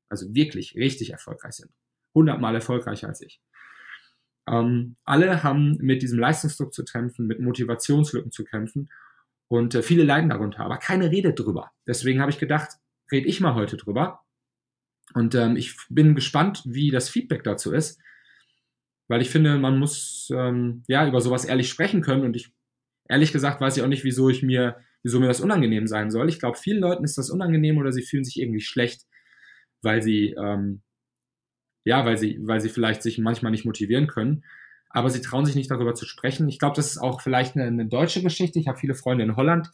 Also 0.08 0.34
wirklich 0.34 0.74
richtig 0.74 1.10
erfolgreich 1.10 1.54
sind. 1.54 1.70
Hundertmal 2.14 2.54
erfolgreicher 2.54 3.08
als 3.08 3.20
ich. 3.20 3.40
Ähm, 4.48 4.96
alle 5.04 5.42
haben 5.42 5.76
mit 5.80 6.02
diesem 6.02 6.18
Leistungsdruck 6.18 6.74
zu 6.74 6.84
kämpfen, 6.84 7.26
mit 7.26 7.38
Motivationslücken 7.38 8.32
zu 8.32 8.44
kämpfen 8.44 8.88
und 9.50 9.74
äh, 9.74 9.82
viele 9.82 10.04
leiden 10.04 10.30
darunter, 10.30 10.60
aber 10.60 10.78
keine 10.78 11.10
redet 11.10 11.38
drüber. 11.38 11.70
Deswegen 11.86 12.20
habe 12.20 12.30
ich 12.30 12.38
gedacht, 12.38 12.70
red 13.10 13.26
ich 13.26 13.40
mal 13.40 13.54
heute 13.54 13.76
drüber. 13.76 14.20
Und 15.14 15.34
ähm, 15.34 15.56
ich 15.56 15.76
bin 15.88 16.14
gespannt, 16.14 16.62
wie 16.64 16.90
das 16.90 17.08
Feedback 17.08 17.42
dazu 17.42 17.72
ist, 17.72 18.00
weil 19.08 19.20
ich 19.20 19.30
finde, 19.30 19.58
man 19.58 19.78
muss 19.78 20.28
ähm, 20.32 20.84
ja 20.86 21.06
über 21.06 21.20
sowas 21.20 21.44
ehrlich 21.44 21.68
sprechen 21.68 22.00
können 22.00 22.24
und 22.24 22.36
ich 22.36 22.52
ehrlich 23.08 23.32
gesagt 23.32 23.60
weiß 23.60 23.76
ich 23.76 23.82
auch 23.82 23.88
nicht, 23.88 24.04
wieso 24.04 24.28
ich 24.28 24.44
mir 24.44 24.76
wieso 25.02 25.18
mir 25.20 25.26
das 25.26 25.40
unangenehm 25.40 25.86
sein 25.86 26.10
soll. 26.10 26.28
Ich 26.28 26.38
glaube, 26.38 26.58
vielen 26.58 26.80
Leuten 26.80 27.04
ist 27.04 27.18
das 27.18 27.30
unangenehm 27.30 27.78
oder 27.78 27.92
sie 27.92 28.02
fühlen 28.02 28.24
sich 28.24 28.38
irgendwie 28.38 28.60
schlecht, 28.60 29.06
weil 29.82 30.02
sie, 30.02 30.34
ähm, 30.38 30.82
ja, 31.84 32.04
weil 32.04 32.18
sie, 32.18 32.38
weil 32.42 32.60
sie 32.60 32.68
vielleicht 32.68 33.02
sich 33.02 33.18
manchmal 33.18 33.50
nicht 33.50 33.64
motivieren 33.64 34.06
können. 34.06 34.44
Aber 34.90 35.10
sie 35.10 35.20
trauen 35.20 35.46
sich 35.46 35.54
nicht 35.54 35.70
darüber 35.70 35.94
zu 35.94 36.04
sprechen. 36.04 36.48
Ich 36.48 36.58
glaube, 36.58 36.76
das 36.76 36.88
ist 36.90 36.98
auch 36.98 37.20
vielleicht 37.20 37.56
eine, 37.56 37.64
eine 37.64 37.86
deutsche 37.86 38.22
Geschichte. 38.22 38.58
Ich 38.58 38.68
habe 38.68 38.78
viele 38.78 38.94
Freunde 38.94 39.24
in 39.24 39.36
Holland 39.36 39.70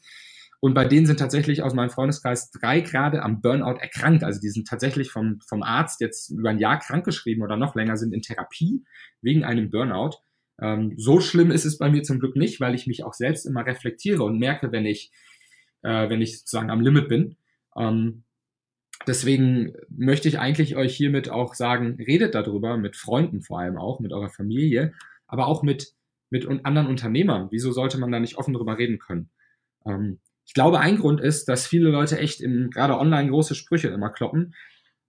und 0.60 0.74
bei 0.74 0.84
denen 0.84 1.06
sind 1.06 1.18
tatsächlich 1.18 1.62
aus 1.62 1.74
meinem 1.74 1.90
Freundeskreis 1.90 2.50
drei 2.50 2.80
gerade 2.80 3.22
am 3.22 3.40
Burnout 3.40 3.78
erkrankt. 3.78 4.24
Also 4.24 4.40
die 4.40 4.48
sind 4.48 4.66
tatsächlich 4.66 5.10
vom, 5.10 5.38
vom 5.46 5.62
Arzt 5.62 6.00
jetzt 6.00 6.30
über 6.30 6.50
ein 6.50 6.58
Jahr 6.58 6.78
krankgeschrieben 6.78 7.42
oder 7.42 7.56
noch 7.56 7.74
länger 7.74 7.96
sind 7.96 8.12
in 8.12 8.22
Therapie 8.22 8.84
wegen 9.20 9.44
einem 9.44 9.70
Burnout. 9.70 10.16
Ähm, 10.60 10.94
so 10.96 11.20
schlimm 11.20 11.50
ist 11.50 11.66
es 11.66 11.78
bei 11.78 11.90
mir 11.90 12.02
zum 12.02 12.18
Glück 12.18 12.36
nicht, 12.36 12.60
weil 12.60 12.74
ich 12.74 12.86
mich 12.86 13.04
auch 13.04 13.12
selbst 13.12 13.44
immer 13.44 13.66
reflektiere 13.66 14.22
und 14.22 14.38
merke, 14.38 14.72
wenn 14.72 14.86
ich, 14.86 15.12
äh, 15.82 16.08
wenn 16.08 16.22
ich 16.22 16.38
sozusagen 16.38 16.70
am 16.70 16.80
Limit 16.80 17.08
bin. 17.08 17.36
Ähm, 17.76 18.24
deswegen 19.06 19.74
möchte 19.88 20.28
ich 20.28 20.38
eigentlich 20.38 20.76
euch 20.76 20.96
hiermit 20.96 21.30
auch 21.30 21.54
sagen, 21.54 21.96
redet 21.98 22.34
darüber, 22.34 22.76
mit 22.76 22.96
Freunden 22.96 23.42
vor 23.42 23.60
allem 23.60 23.76
auch, 23.76 24.00
mit 24.00 24.12
eurer 24.12 24.30
Familie, 24.30 24.92
aber 25.26 25.46
auch 25.46 25.62
mit, 25.62 25.92
mit 26.30 26.46
anderen 26.64 26.88
Unternehmern. 26.88 27.48
Wieso 27.50 27.72
sollte 27.72 27.98
man 27.98 28.12
da 28.12 28.20
nicht 28.20 28.38
offen 28.38 28.54
drüber 28.54 28.78
reden 28.78 28.98
können? 28.98 29.30
Ähm, 29.86 30.20
ich 30.46 30.54
glaube, 30.54 30.80
ein 30.80 30.98
Grund 30.98 31.20
ist, 31.20 31.48
dass 31.48 31.66
viele 31.66 31.90
Leute 31.90 32.18
echt 32.18 32.40
im, 32.40 32.70
gerade 32.70 32.98
online 32.98 33.30
große 33.30 33.54
Sprüche 33.54 33.88
immer 33.88 34.10
kloppen, 34.10 34.54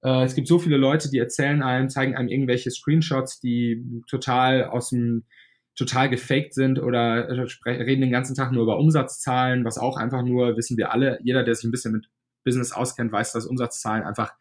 äh, 0.04 0.24
es 0.24 0.36
gibt 0.36 0.48
so 0.48 0.60
viele 0.60 0.78
Leute, 0.78 1.10
die 1.10 1.18
erzählen 1.18 1.62
einem, 1.62 1.90
zeigen 1.90 2.16
einem 2.16 2.30
irgendwelche 2.30 2.72
Screenshots, 2.72 3.40
die 3.40 3.84
total 4.08 4.66
aus 4.66 4.90
dem 4.90 5.26
total 5.76 6.10
gefaked 6.10 6.56
sind 6.56 6.80
oder 6.80 7.30
reden 7.64 8.02
den 8.02 8.12
ganzen 8.12 8.36
Tag 8.36 8.52
nur 8.52 8.64
über 8.64 8.80
Umsatzzahlen, 8.80 9.64
was 9.64 9.78
auch 9.78 9.96
einfach 9.96 10.24
nur, 10.24 10.58
wissen 10.58 10.76
wir 10.76 10.92
alle, 10.92 11.20
jeder, 11.24 11.44
der 11.44 11.54
sich 11.54 11.66
ein 11.66 11.72
bisschen 11.72 11.94
mit 11.94 12.08
Business 12.48 12.72
auskennt, 12.72 13.12
weiß, 13.12 13.34
dass 13.34 13.46
Umsatzzahlen 13.46 14.06
einfach 14.06 14.34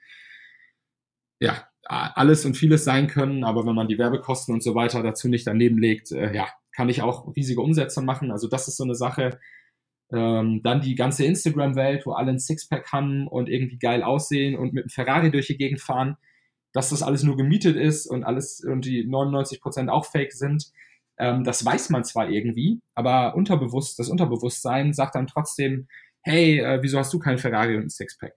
ja 1.40 1.66
alles 1.88 2.44
und 2.44 2.56
vieles 2.56 2.84
sein 2.84 3.06
können, 3.06 3.44
aber 3.44 3.66
wenn 3.66 3.75
man 3.75 3.88
die 3.88 3.98
Werbekosten 3.98 4.54
und 4.54 4.62
so 4.62 4.75
weiter 4.75 5.02
dazu 5.02 5.28
nicht 5.28 5.46
daneben 5.46 5.78
legt, 5.78 6.10
äh, 6.12 6.34
ja, 6.34 6.48
kann 6.72 6.88
ich 6.88 7.02
auch 7.02 7.34
riesige 7.36 7.60
Umsätze 7.60 8.02
machen. 8.02 8.30
Also 8.30 8.48
das 8.48 8.68
ist 8.68 8.76
so 8.76 8.84
eine 8.84 8.94
Sache, 8.94 9.38
ähm, 10.12 10.60
dann 10.62 10.80
die 10.80 10.94
ganze 10.94 11.25
Instagram-Welt, 11.25 12.06
wo 12.06 12.12
alle 12.12 12.30
ein 12.30 12.38
Sixpack 12.38 12.92
haben 12.92 13.26
und 13.26 13.48
irgendwie 13.48 13.78
geil 13.78 14.02
aussehen 14.02 14.56
und 14.56 14.72
mit 14.72 14.84
einem 14.84 14.90
Ferrari 14.90 15.30
durch 15.30 15.46
die 15.46 15.56
Gegend 15.56 15.80
fahren, 15.80 16.16
dass 16.72 16.90
das 16.90 17.02
alles 17.02 17.22
nur 17.22 17.36
gemietet 17.36 17.76
ist 17.76 18.06
und 18.06 18.25
alles 18.25 18.62
und 18.64 18.84
die 18.84 19.04
99 19.06 19.60
Prozent 19.60 19.90
auch 19.90 20.04
fake 20.06 20.32
sind. 20.32 20.70
Ähm, 21.18 21.44
das 21.44 21.64
weiß 21.64 21.90
man 21.90 22.04
zwar 22.04 22.28
irgendwie, 22.28 22.80
aber 22.94 23.34
unterbewusst, 23.34 23.98
das 23.98 24.08
Unterbewusstsein 24.08 24.92
sagt 24.92 25.14
dann 25.14 25.26
trotzdem, 25.26 25.88
hey, 26.26 26.59
äh, 26.59 26.83
wieso 26.83 26.99
hast 26.99 27.12
du 27.14 27.21
kein 27.21 27.38
Ferrari 27.38 27.76
und 27.76 27.85
ein 27.85 27.90
Sixpack? 27.90 28.35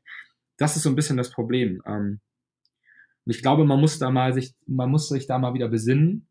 Das 0.58 0.76
ist 0.76 0.84
so 0.84 0.90
ein 0.90 0.96
bisschen 0.96 1.18
das 1.18 1.32
Problem. 1.32 1.82
Ähm, 1.88 2.22
und 3.26 3.36
ich 3.36 3.42
glaube, 3.42 3.66
man 3.66 3.80
muss 3.80 3.98
da 3.98 4.12
mal 4.12 4.34
sich, 4.34 4.54
man 4.68 4.92
muss 4.92 5.10
sich 5.10 5.26
da 5.26 5.40
mal 5.40 5.56
wieder 5.56 5.70
besinnen 5.70 6.28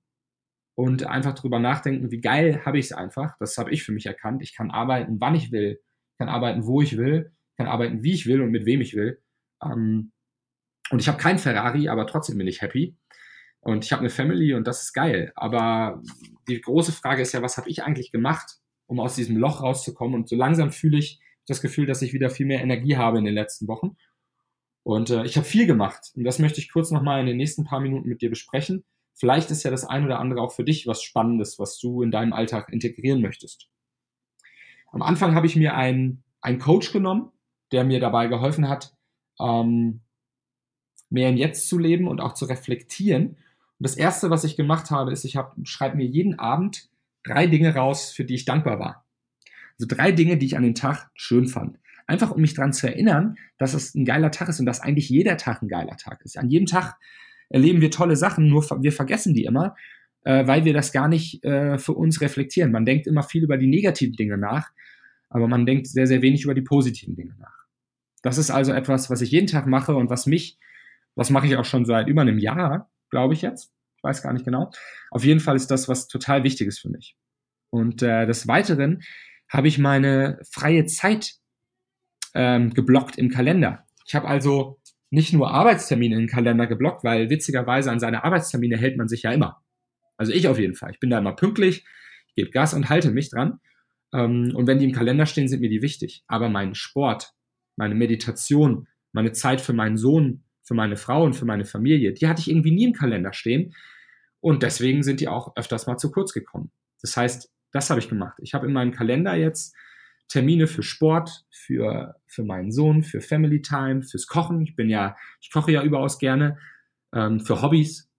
und 0.77 1.05
einfach 1.05 1.35
drüber 1.35 1.59
nachdenken, 1.59 2.13
wie 2.13 2.21
geil 2.21 2.65
habe 2.65 2.79
ich 2.79 2.87
es 2.87 2.93
einfach. 2.93 3.37
Das 3.41 3.59
habe 3.59 3.73
ich 3.73 3.83
für 3.83 3.93
mich 3.93 4.07
erkannt. 4.07 4.41
Ich 4.43 4.55
kann 4.55 4.71
arbeiten, 4.71 5.21
wann 5.21 5.35
ich 5.35 5.51
will, 5.51 5.81
kann 6.19 6.29
arbeiten, 6.29 6.65
wo 6.65 6.81
ich 6.81 6.97
will, 6.97 7.33
kann 7.57 7.67
arbeiten, 7.67 8.05
wie 8.05 8.13
ich 8.13 8.27
will 8.27 8.41
und 8.41 8.53
mit 8.53 8.65
wem 8.65 8.81
ich 8.81 8.95
will. 8.95 9.21
Ähm, 9.61 10.13
und 10.91 11.01
ich 11.01 11.09
habe 11.09 11.19
kein 11.19 11.39
Ferrari, 11.39 11.89
aber 11.89 12.07
trotzdem 12.07 12.39
bin 12.39 12.47
ich 12.47 12.63
happy. 12.63 12.97
Und 13.61 13.85
ich 13.85 13.93
habe 13.93 14.01
eine 14.01 14.11
Family 14.11 14.55
und 14.55 14.69
das 14.69 14.83
ist 14.83 14.93
geil. 14.93 15.33
Aber 15.35 16.01
die 16.47 16.61
große 16.61 16.93
Frage 16.93 17.23
ist 17.23 17.33
ja, 17.33 17.43
was 17.43 17.57
habe 17.57 17.69
ich 17.69 17.83
eigentlich 17.83 18.13
gemacht, 18.13 18.59
um 18.87 19.01
aus 19.01 19.17
diesem 19.17 19.37
Loch 19.37 19.61
rauszukommen? 19.61 20.15
Und 20.15 20.29
so 20.29 20.37
langsam 20.37 20.71
fühle 20.71 20.99
ich 20.99 21.21
das 21.51 21.61
Gefühl, 21.61 21.87
dass 21.87 22.03
ich 22.03 22.13
wieder 22.13 22.31
viel 22.31 22.47
mehr 22.47 22.63
Energie 22.63 22.97
habe 22.97 23.19
in 23.19 23.25
den 23.25 23.35
letzten 23.35 23.69
Wochen. 23.69 23.97
Und 24.83 25.11
äh, 25.11 25.25
ich 25.25 25.37
habe 25.37 25.47
viel 25.47 25.67
gemacht. 25.67 26.13
Und 26.15 26.25
das 26.25 26.39
möchte 26.39 26.61
ich 26.61 26.73
kurz 26.73 26.91
nochmal 26.91 27.21
in 27.21 27.27
den 27.27 27.37
nächsten 27.37 27.65
paar 27.65 27.81
Minuten 27.81 28.09
mit 28.09 28.23
dir 28.23 28.31
besprechen. 28.31 28.85
Vielleicht 29.15 29.51
ist 29.51 29.65
ja 29.65 29.71
das 29.71 29.85
ein 29.85 30.05
oder 30.05 30.19
andere 30.21 30.41
auch 30.41 30.53
für 30.53 30.65
dich 30.65 30.87
was 30.87 31.03
Spannendes, 31.03 31.59
was 31.59 31.79
du 31.79 32.03
in 32.03 32.11
deinem 32.11 32.33
Alltag 32.33 32.73
integrieren 32.73 33.21
möchtest. 33.21 33.69
Am 34.93 35.03
Anfang 35.03 35.35
habe 35.35 35.47
ich 35.47 35.57
mir 35.57 35.75
einen, 35.75 36.23
einen 36.41 36.59
Coach 36.59 36.93
genommen, 36.93 37.33
der 37.73 37.85
mir 37.85 38.01
dabei 38.01 38.29
geholfen 38.29 38.69
hat, 38.69 38.95
ähm, 39.41 40.01
mehr 41.11 41.29
im 41.29 41.37
Jetzt 41.37 41.69
zu 41.69 41.79
leben 41.79 42.09
und 42.09 42.21
auch 42.21 42.35
zu 42.35 42.45
reflektieren. 42.45 43.31
Und 43.31 43.85
das 43.85 43.97
erste, 43.97 44.31
was 44.31 44.45
ich 44.45 44.57
gemacht 44.57 44.91
habe, 44.91 45.13
ist, 45.13 45.25
ich 45.25 45.39
schreibe 45.65 45.97
mir 45.97 46.07
jeden 46.07 46.39
Abend 46.39 46.89
drei 47.25 47.47
Dinge 47.47 47.75
raus, 47.75 48.13
für 48.13 48.25
die 48.25 48.35
ich 48.35 48.45
dankbar 48.45 48.79
war. 48.79 49.08
Also 49.79 49.95
drei 49.95 50.13
Dinge, 50.13 50.37
die 50.37 50.47
ich 50.47 50.57
an 50.57 50.63
dem 50.63 50.75
Tag 50.75 51.11
schön 51.15 51.47
fand. 51.47 51.79
Einfach 52.07 52.31
um 52.31 52.41
mich 52.41 52.55
daran 52.55 52.73
zu 52.73 52.87
erinnern, 52.87 53.37
dass 53.59 53.75
es 53.75 53.95
ein 53.95 54.05
geiler 54.05 54.31
Tag 54.31 54.49
ist 54.49 54.61
und 54.61 54.67
dass 54.67 54.81
eigentlich 54.81 55.09
jeder 55.09 55.37
Tag 55.37 55.63
ein 55.63 55.69
geiler 55.69 55.97
Tag 55.97 56.23
ist. 56.25 56.39
An 56.39 56.49
jedem 56.49 56.67
Tag 56.67 56.97
erleben 57.51 57.81
wir 57.81 57.91
tolle 57.91 58.17
Sachen, 58.17 58.49
nur 58.49 58.63
wir 58.83 58.93
vergessen 58.93 59.35
die 59.35 59.45
immer, 59.45 59.77
äh, 60.25 60.47
weil 60.47 60.65
wir 60.65 60.73
das 60.73 60.93
gar 60.93 61.09
nicht 61.09 61.45
äh, 61.45 61.79
für 61.79 61.93
uns 61.93 62.21
reflektieren. 62.21 62.73
Man 62.73 62.87
denkt 62.87 63.07
immer 63.07 63.23
viel 63.23 63.45
über 63.45 63.57
die 63.57 63.67
negativen 63.67 64.15
Dinge 64.15 64.39
nach, 64.39 64.71
aber 65.29 65.49
man 65.49 65.67
denkt 65.67 65.87
sehr, 65.87 66.07
sehr 66.07 66.23
wenig 66.23 66.45
über 66.45 66.55
die 66.55 66.63
positiven 66.63 67.15
Dinge 67.15 67.35
nach. 67.39 67.67
Das 68.23 68.39
ist 68.39 68.51
also 68.51 68.73
etwas, 68.73 69.11
was 69.11 69.21
ich 69.21 69.31
jeden 69.31 69.47
Tag 69.47 69.67
mache 69.67 69.95
und 69.95 70.11
was 70.11 70.27
mich, 70.27 70.59
was 71.15 71.31
mache 71.31 71.47
ich 71.47 71.57
auch 71.57 71.65
schon 71.65 71.85
seit 71.85 72.09
über 72.09 72.23
einem 72.23 72.39
Jahr, 72.39 72.91
glaube 73.11 73.35
ich 73.35 73.43
jetzt. 73.43 73.73
Ich 73.97 74.05
weiß 74.05 74.23
gar 74.23 74.33
nicht 74.33 74.45
genau. 74.45 74.71
Auf 75.11 75.25
jeden 75.25 75.41
Fall 75.41 75.57
ist 75.57 75.71
das 75.71 75.89
was 75.89 76.09
total 76.09 76.45
Wichtiges 76.45 76.79
für 76.79 76.89
mich. 76.89 77.17
Und 77.71 78.03
äh, 78.03 78.27
des 78.27 78.49
Weiteren 78.49 79.03
habe 79.49 79.69
ich 79.69 79.79
meine 79.79 80.39
freie 80.51 80.87
Zeit 80.87 81.35
ähm, 82.35 82.75
geblockt 82.75 83.19
im 83.19 83.31
Kalender. 83.31 83.85
Ich 84.07 84.15
habe 84.15 84.29
also 84.29 84.81
nicht 85.11 85.33
nur 85.33 85.51
Arbeitstermine 85.51 86.15
in 86.15 86.23
den 86.23 86.29
Kalender 86.29 86.67
geblockt, 86.67 87.05
weil 87.05 87.31
witzigerweise 87.31 87.91
an 87.91 88.01
seine 88.01 88.25
Arbeitstermine 88.25 88.77
hält 88.77 88.97
man 88.97 89.09
sich 89.09 89.23
ja 89.23 89.33
immer. 89.33 89.63
Also 90.17 90.33
ich 90.33 90.49
auf 90.49 90.59
jeden 90.59 90.75
Fall. 90.75 90.91
Ich 90.93 91.01
bin 91.01 91.11
da 91.11 91.19
immer 91.19 91.35
pünktlich, 91.35 91.85
ich 92.29 92.35
gebe 92.35 92.51
Gas 92.51 92.75
und 92.75 92.89
halte 92.89 93.11
mich 93.11 93.31
dran. 93.31 93.61
Ähm, 94.13 94.53
und 94.55 94.67
wenn 94.67 94.79
die 94.79 94.85
im 94.85 94.93
Kalender 94.93 95.27
stehen, 95.27 95.49
sind 95.49 95.61
mir 95.61 95.71
die 95.71 95.83
wichtig. 95.83 96.25
Aber 96.27 96.49
mein 96.49 96.75
Sport, 96.75 97.33
meine 97.77 97.95
Meditation, 97.95 98.89
meine 99.13 99.33
Zeit 99.33 99.61
für 99.61 99.73
meinen 99.73 99.97
Sohn, 99.97 100.45
für 100.63 100.75
meine 100.75 100.97
Frau 100.97 101.25
und 101.25 101.35
für 101.35 101.47
meine 101.47 101.65
Familie, 101.65 102.13
die 102.13 102.29
hatte 102.29 102.41
ich 102.41 102.51
irgendwie 102.51 102.73
nie 102.73 102.85
im 102.85 102.93
Kalender 102.93 103.33
stehen. 103.33 103.75
Und 104.41 104.63
deswegen 104.63 105.03
sind 105.03 105.21
die 105.21 105.29
auch 105.29 105.57
öfters 105.57 105.87
mal 105.87 105.97
zu 105.97 106.11
kurz 106.11 106.33
gekommen. 106.33 106.71
Das 107.01 107.17
heißt, 107.17 107.51
das 107.73 107.91
habe 107.91 108.01
ich 108.01 108.09
gemacht. 108.09 108.39
Ich 108.41 108.55
habe 108.55 108.67
in 108.67 108.73
meinem 108.73 108.93
Kalender 108.93 109.35
jetzt 109.35 109.75
Termine 110.29 110.67
für 110.67 110.83
Sport, 110.83 111.47
für, 111.51 112.17
für 112.27 112.45
meinen 112.45 112.71
Sohn, 112.71 113.03
für 113.03 113.21
Family 113.21 113.63
Time, 113.63 114.03
fürs 114.03 114.27
Kochen. 114.27 114.61
Ich 114.63 114.77
bin 114.77 114.89
ja, 114.89 115.17
ich 115.41 115.51
koche 115.51 115.73
ja 115.73 115.83
überaus 115.83 116.19
gerne, 116.19 116.59
ähm, 117.15 117.41
für 117.41 117.63
Hobbys. 117.63 118.11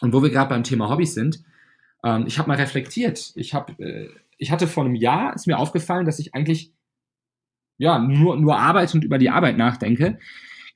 Und 0.00 0.12
wo 0.12 0.22
wir 0.22 0.30
gerade 0.30 0.48
beim 0.48 0.64
Thema 0.64 0.90
Hobbys 0.90 1.14
sind, 1.14 1.44
ähm, 2.04 2.24
ich 2.26 2.38
habe 2.38 2.48
mal 2.48 2.56
reflektiert. 2.56 3.32
Ich 3.36 3.54
habe, 3.54 3.72
äh, 3.82 4.08
ich 4.38 4.50
hatte 4.50 4.66
vor 4.66 4.84
einem 4.84 4.96
Jahr, 4.96 5.34
ist 5.34 5.46
mir 5.46 5.58
aufgefallen, 5.58 6.04
dass 6.04 6.18
ich 6.18 6.34
eigentlich 6.34 6.72
ja 7.78 7.98
nur, 7.98 8.36
nur 8.36 8.58
arbeite 8.58 8.96
und 8.96 9.04
über 9.04 9.18
die 9.18 9.30
Arbeit 9.30 9.56
nachdenke. 9.56 10.18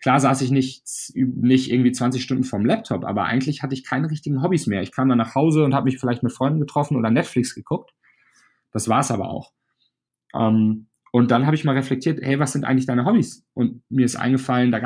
Klar 0.01 0.21
saß 0.21 0.43
ich 0.43 0.51
nicht, 0.51 0.85
nicht 1.15 1.71
irgendwie 1.71 1.93
20 1.93 2.23
Stunden 2.23 2.45
vorm 2.45 2.65
Laptop, 2.65 3.05
aber 3.05 3.25
eigentlich 3.25 3.63
hatte 3.63 3.75
ich 3.75 3.85
keine 3.85 4.11
richtigen 4.11 4.43
Hobbys 4.43 4.67
mehr. 4.67 4.83
Ich 4.83 4.93
kam 4.93 5.09
dann 5.09 5.19
nach 5.19 5.35
Hause 5.35 5.65
und 5.65 5.75
habe 5.75 5.87
mich 5.87 5.99
vielleicht 5.99 6.23
mit 6.23 6.33
Freunden 6.33 6.61
getroffen 6.61 6.97
oder 6.97 7.11
Netflix 7.11 7.55
geguckt. 7.55 7.93
Das 8.73 8.89
war 8.89 9.01
es 9.01 9.11
aber 9.11 9.29
auch. 9.29 9.53
Ähm, 10.35 10.89
und 11.11 11.31
dann 11.31 11.47
habe 11.47 11.57
ich 11.57 11.65
mal 11.65 11.75
reflektiert, 11.75 12.21
hey, 12.23 12.39
was 12.39 12.53
sind 12.53 12.65
eigentlich 12.65 12.87
deine 12.87 13.05
Hobbys? 13.05 13.47
Und 13.55 13.83
mir 13.89 14.05
ist 14.05 14.17
eingefallen, 14.17 14.71
da 14.71 14.79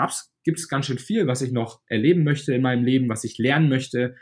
gibt 0.44 0.58
es 0.58 0.68
ganz 0.68 0.86
schön 0.86 0.98
viel, 0.98 1.26
was 1.26 1.42
ich 1.42 1.52
noch 1.52 1.80
erleben 1.86 2.24
möchte 2.24 2.54
in 2.54 2.62
meinem 2.62 2.84
Leben, 2.84 3.08
was 3.08 3.24
ich 3.24 3.38
lernen 3.38 3.68
möchte. 3.68 4.14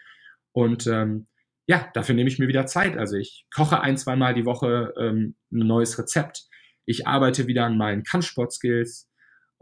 Und 0.52 0.86
ähm, 0.86 1.26
ja, 1.66 1.88
dafür 1.94 2.14
nehme 2.14 2.28
ich 2.28 2.38
mir 2.38 2.48
wieder 2.48 2.66
Zeit. 2.66 2.96
Also 2.96 3.16
ich 3.16 3.46
koche 3.54 3.80
ein, 3.80 3.96
zweimal 3.96 4.34
die 4.34 4.46
Woche 4.46 4.94
ähm, 4.98 5.36
ein 5.52 5.66
neues 5.66 5.98
Rezept. 5.98 6.48
Ich 6.86 7.06
arbeite 7.06 7.46
wieder 7.46 7.66
an 7.66 7.76
meinen 7.76 8.02
Kampfsport-Skills. 8.02 9.09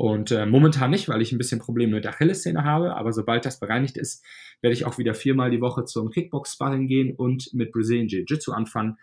Und 0.00 0.30
äh, 0.30 0.46
momentan 0.46 0.92
nicht, 0.92 1.08
weil 1.08 1.20
ich 1.22 1.32
ein 1.32 1.38
bisschen 1.38 1.58
Probleme 1.58 1.96
mit 1.96 2.04
der 2.04 2.12
Achillessehne 2.12 2.62
habe. 2.62 2.94
Aber 2.94 3.12
sobald 3.12 3.44
das 3.44 3.58
bereinigt 3.58 3.96
ist, 3.96 4.24
werde 4.60 4.72
ich 4.72 4.84
auch 4.84 4.96
wieder 4.96 5.12
viermal 5.12 5.50
die 5.50 5.60
Woche 5.60 5.86
zum 5.86 6.10
Kickbox-Sparring 6.10 6.86
gehen 6.86 7.16
und 7.16 7.52
mit 7.52 7.72
Brazilian 7.72 8.06
Jiu-Jitsu 8.06 8.52
anfangen. 8.52 8.96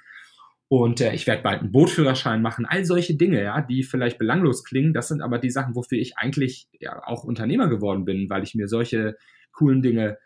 Und 0.70 1.02
äh, 1.02 1.14
ich 1.14 1.28
werde 1.28 1.44
bald 1.44 1.60
einen 1.60 1.74
Bootführerschein 1.74 2.42
machen. 2.42 2.66
All 2.66 2.86
solche 2.86 3.18
Dinge, 3.18 3.44
ja, 3.44 3.62
die 3.62 3.84
vielleicht 3.84 4.18
belanglos 4.18 4.64
klingen, 4.64 4.94
das 4.94 5.10
sind 5.10 5.22
aber 5.22 5.38
die 5.38 5.50
Sachen, 5.50 5.75
wofür 5.75 5.98
ich 5.98 6.18
eigentlich 6.18 6.70
ja 6.80 7.06
auch 7.06 7.25
Unternehmer 7.25 7.68
geworden 7.68 8.06
bin, 8.06 8.30
weil 8.30 8.44
ich 8.44 8.56
mir 8.56 8.70
solche 8.70 9.18
coolen 9.52 9.82
Dinge 9.82 10.18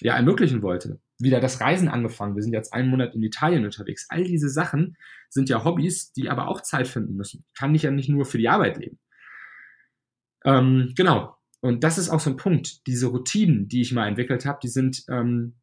ja 0.00 0.14
ermöglichen 0.14 0.60
wollte. 0.60 1.00
Wieder 1.18 1.40
das 1.40 1.58
Reisen 1.62 1.88
angefangen. 1.88 2.36
Wir 2.36 2.42
sind 2.42 2.52
jetzt 2.52 2.74
einen 2.74 2.90
Monat 2.90 3.14
in 3.14 3.22
Italien 3.22 3.64
unterwegs. 3.64 4.04
All 4.10 4.24
diese 4.24 4.50
Sachen 4.50 4.98
sind 5.30 5.48
ja 5.48 5.64
Hobbys, 5.64 6.12
die 6.12 6.28
aber 6.28 6.48
auch 6.48 6.60
Zeit 6.60 6.86
finden 6.86 7.16
müssen. 7.16 7.46
Ich 7.48 7.58
kann 7.58 7.72
nicht 7.72 7.84
ja 7.84 7.90
nicht 7.90 8.10
nur 8.10 8.26
für 8.26 8.36
die 8.36 8.50
Arbeit 8.50 8.76
leben. 8.76 8.98
Ähm, 10.44 10.92
genau. 10.96 11.36
Und 11.60 11.84
das 11.84 11.98
ist 11.98 12.08
auch 12.08 12.20
so 12.20 12.30
ein 12.30 12.36
Punkt. 12.36 12.86
Diese 12.86 13.08
Routinen, 13.08 13.68
die 13.68 13.82
ich 13.82 13.92
mal 13.92 14.08
entwickelt 14.08 14.46
habe, 14.46 14.60
die 14.62 14.68
sind 14.68 15.04
ähm, 15.08 15.54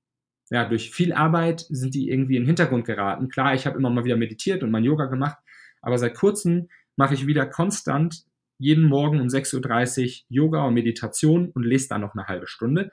ja, 0.50 0.67
durch 0.67 0.91
viel 0.91 1.13
Arbeit 1.13 1.65
sind 1.69 1.93
die 1.93 2.10
irgendwie 2.10 2.36
in 2.36 2.43
den 2.43 2.48
Hintergrund 2.48 2.86
geraten. 2.86 3.29
Klar, 3.29 3.53
ich 3.53 3.65
habe 3.65 3.77
immer 3.77 3.89
mal 3.89 4.05
wieder 4.05 4.15
meditiert 4.15 4.63
und 4.63 4.72
mein 4.72 4.84
Yoga 4.84 5.05
gemacht, 5.05 5.38
aber 5.81 5.98
seit 5.98 6.15
kurzem 6.15 6.69
mache 6.96 7.13
ich 7.13 7.27
wieder 7.27 7.46
konstant 7.46 8.24
jeden 8.57 8.86
Morgen 8.86 9.19
um 9.19 9.27
6.30 9.27 10.05
Uhr 10.05 10.25
Yoga 10.29 10.65
und 10.65 10.74
Meditation 10.74 11.51
und 11.51 11.63
lese 11.63 11.89
dann 11.89 12.01
noch 12.01 12.15
eine 12.15 12.27
halbe 12.27 12.48
Stunde. 12.48 12.91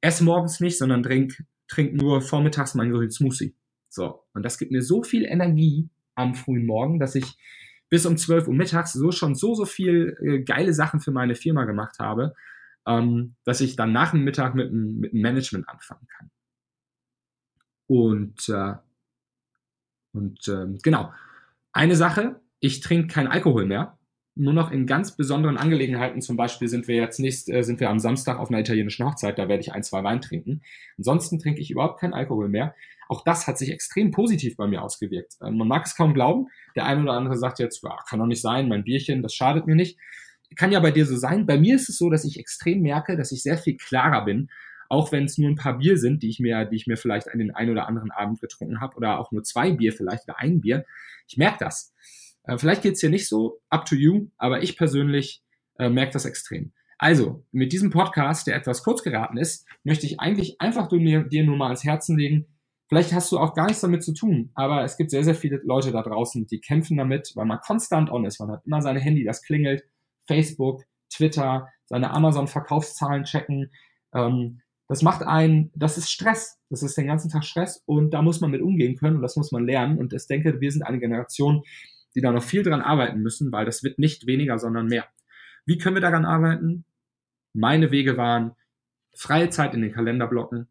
Ess 0.00 0.20
morgens 0.20 0.60
nicht, 0.60 0.78
sondern 0.78 1.02
trink, 1.02 1.42
trink 1.68 1.94
nur 1.94 2.20
vormittags 2.20 2.74
meinen 2.74 2.92
grünen 2.92 3.10
Smoothie. 3.10 3.54
So. 3.88 4.24
Und 4.34 4.44
das 4.44 4.58
gibt 4.58 4.72
mir 4.72 4.82
so 4.82 5.02
viel 5.02 5.24
Energie 5.24 5.88
am 6.14 6.34
frühen 6.34 6.66
Morgen, 6.66 6.98
dass 6.98 7.14
ich 7.14 7.36
bis 7.90 8.06
um 8.06 8.16
12 8.16 8.48
Uhr 8.48 8.54
mittags 8.54 8.92
so 8.92 9.12
schon 9.12 9.34
so, 9.34 9.54
so 9.54 9.66
viel 9.66 10.16
äh, 10.22 10.40
geile 10.40 10.72
Sachen 10.72 11.00
für 11.00 11.10
meine 11.10 11.34
Firma 11.34 11.64
gemacht 11.64 11.98
habe, 11.98 12.34
ähm, 12.86 13.34
dass 13.44 13.60
ich 13.60 13.76
dann 13.76 13.92
nach 13.92 14.12
dem 14.12 14.24
Mittag 14.24 14.54
mit, 14.54 14.72
mit 14.72 15.12
dem 15.12 15.20
Management 15.20 15.68
anfangen 15.68 16.06
kann. 16.08 16.30
Und, 17.86 18.48
äh, 18.48 18.74
und 20.12 20.48
äh, 20.48 20.66
genau. 20.82 21.12
Eine 21.72 21.96
Sache, 21.96 22.40
ich 22.60 22.80
trinke 22.80 23.08
keinen 23.08 23.28
Alkohol 23.28 23.66
mehr. 23.66 23.98
Nur 24.40 24.54
noch 24.54 24.70
in 24.70 24.86
ganz 24.86 25.16
besonderen 25.16 25.58
Angelegenheiten. 25.58 26.22
Zum 26.22 26.38
Beispiel 26.38 26.66
sind 26.66 26.88
wir 26.88 26.94
jetzt 26.94 27.20
nächst, 27.20 27.50
äh, 27.50 27.62
sind 27.62 27.78
wir 27.78 27.90
am 27.90 27.98
Samstag 27.98 28.38
auf 28.38 28.48
einer 28.48 28.60
italienischen 28.60 29.04
Hochzeit, 29.04 29.38
da 29.38 29.48
werde 29.48 29.60
ich 29.60 29.72
ein, 29.72 29.82
zwei 29.82 30.02
Wein 30.02 30.22
trinken. 30.22 30.62
Ansonsten 30.96 31.38
trinke 31.38 31.60
ich 31.60 31.70
überhaupt 31.70 32.00
keinen 32.00 32.14
Alkohol 32.14 32.48
mehr. 32.48 32.74
Auch 33.08 33.22
das 33.22 33.46
hat 33.46 33.58
sich 33.58 33.70
extrem 33.70 34.12
positiv 34.12 34.56
bei 34.56 34.66
mir 34.66 34.80
ausgewirkt. 34.80 35.36
Äh, 35.42 35.50
man 35.50 35.68
mag 35.68 35.84
es 35.84 35.94
kaum 35.94 36.14
glauben. 36.14 36.46
Der 36.74 36.86
eine 36.86 37.02
oder 37.02 37.12
andere 37.12 37.36
sagt 37.36 37.58
jetzt, 37.58 37.82
ja, 37.82 37.98
kann 38.08 38.18
doch 38.18 38.26
nicht 38.26 38.40
sein, 38.40 38.66
mein 38.66 38.82
Bierchen, 38.82 39.22
das 39.22 39.34
schadet 39.34 39.66
mir 39.66 39.74
nicht. 39.74 39.98
Kann 40.56 40.72
ja 40.72 40.80
bei 40.80 40.90
dir 40.90 41.04
so 41.04 41.16
sein. 41.16 41.44
Bei 41.44 41.58
mir 41.58 41.76
ist 41.76 41.90
es 41.90 41.98
so, 41.98 42.08
dass 42.08 42.24
ich 42.24 42.40
extrem 42.40 42.80
merke, 42.80 43.18
dass 43.18 43.32
ich 43.32 43.42
sehr 43.42 43.58
viel 43.58 43.76
klarer 43.76 44.24
bin 44.24 44.48
auch 44.90 45.12
wenn 45.12 45.24
es 45.24 45.38
nur 45.38 45.48
ein 45.48 45.54
paar 45.54 45.78
Bier 45.78 45.96
sind, 45.96 46.24
die 46.24 46.28
ich 46.28 46.40
mir, 46.40 46.64
die 46.64 46.74
ich 46.74 46.88
mir 46.88 46.96
vielleicht 46.96 47.30
an 47.30 47.38
den 47.38 47.54
einen 47.54 47.70
oder 47.70 47.86
anderen 47.86 48.10
Abend 48.10 48.40
getrunken 48.40 48.80
habe 48.80 48.96
oder 48.96 49.20
auch 49.20 49.30
nur 49.30 49.44
zwei 49.44 49.70
Bier 49.70 49.92
vielleicht 49.92 50.24
oder 50.24 50.40
ein 50.40 50.60
Bier. 50.60 50.84
Ich 51.28 51.36
merke 51.36 51.58
das. 51.60 51.94
Äh, 52.50 52.58
vielleicht 52.58 52.82
geht's 52.82 53.00
hier 53.00 53.10
nicht 53.10 53.28
so 53.28 53.60
up 53.70 53.84
to 53.86 53.94
you, 53.94 54.28
aber 54.36 54.62
ich 54.62 54.76
persönlich 54.76 55.42
äh, 55.78 55.88
merke 55.88 56.12
das 56.12 56.24
extrem. 56.24 56.72
Also, 56.98 57.44
mit 57.52 57.72
diesem 57.72 57.90
Podcast, 57.90 58.46
der 58.46 58.56
etwas 58.56 58.82
kurz 58.82 59.02
geraten 59.02 59.38
ist, 59.38 59.66
möchte 59.84 60.04
ich 60.04 60.20
eigentlich 60.20 60.60
einfach 60.60 60.88
dir, 60.88 61.22
dir 61.24 61.44
nur 61.44 61.56
mal 61.56 61.66
ans 61.66 61.84
Herzen 61.84 62.18
legen, 62.18 62.46
Vielleicht 62.88 63.12
hast 63.12 63.30
du 63.30 63.38
auch 63.38 63.54
gar 63.54 63.66
nichts 63.66 63.82
damit 63.82 64.02
zu 64.02 64.12
tun, 64.12 64.50
aber 64.54 64.82
es 64.82 64.96
gibt 64.96 65.12
sehr, 65.12 65.22
sehr 65.22 65.36
viele 65.36 65.60
Leute 65.62 65.92
da 65.92 66.02
draußen, 66.02 66.48
die 66.48 66.58
kämpfen 66.58 66.96
damit, 66.96 67.30
weil 67.36 67.46
man 67.46 67.60
konstant 67.60 68.10
on 68.10 68.24
ist. 68.24 68.40
Man 68.40 68.50
hat 68.50 68.66
immer 68.66 68.82
seine 68.82 68.98
Handy, 68.98 69.22
das 69.22 69.42
klingelt, 69.42 69.84
Facebook, 70.26 70.82
Twitter, 71.08 71.68
seine 71.84 72.10
Amazon-Verkaufszahlen 72.10 73.22
checken, 73.22 73.70
ähm, 74.12 74.60
das 74.90 75.02
macht 75.02 75.22
einen, 75.22 75.70
das 75.76 75.98
ist 75.98 76.10
Stress. 76.10 76.58
Das 76.68 76.82
ist 76.82 76.98
den 76.98 77.06
ganzen 77.06 77.30
Tag 77.30 77.44
Stress 77.44 77.80
und 77.86 78.10
da 78.10 78.22
muss 78.22 78.40
man 78.40 78.50
mit 78.50 78.60
umgehen 78.60 78.96
können 78.96 79.16
und 79.16 79.22
das 79.22 79.36
muss 79.36 79.52
man 79.52 79.64
lernen. 79.64 79.98
Und 79.98 80.12
ich 80.12 80.26
denke, 80.26 80.60
wir 80.60 80.72
sind 80.72 80.82
eine 80.82 80.98
Generation, 80.98 81.62
die 82.14 82.20
da 82.20 82.32
noch 82.32 82.42
viel 82.42 82.62
dran 82.62 82.82
arbeiten 82.82 83.20
müssen, 83.20 83.52
weil 83.52 83.64
das 83.64 83.82
wird 83.82 83.98
nicht 83.98 84.26
weniger, 84.26 84.58
sondern 84.58 84.86
mehr. 84.86 85.06
Wie 85.66 85.78
können 85.78 85.96
wir 85.96 86.00
daran 86.00 86.24
arbeiten? 86.24 86.84
Meine 87.52 87.90
Wege 87.90 88.16
waren 88.16 88.52
freie 89.14 89.50
Zeit 89.50 89.74
in 89.74 89.82
den 89.82 89.92
Kalender 89.92 90.26
blocken 90.26 90.68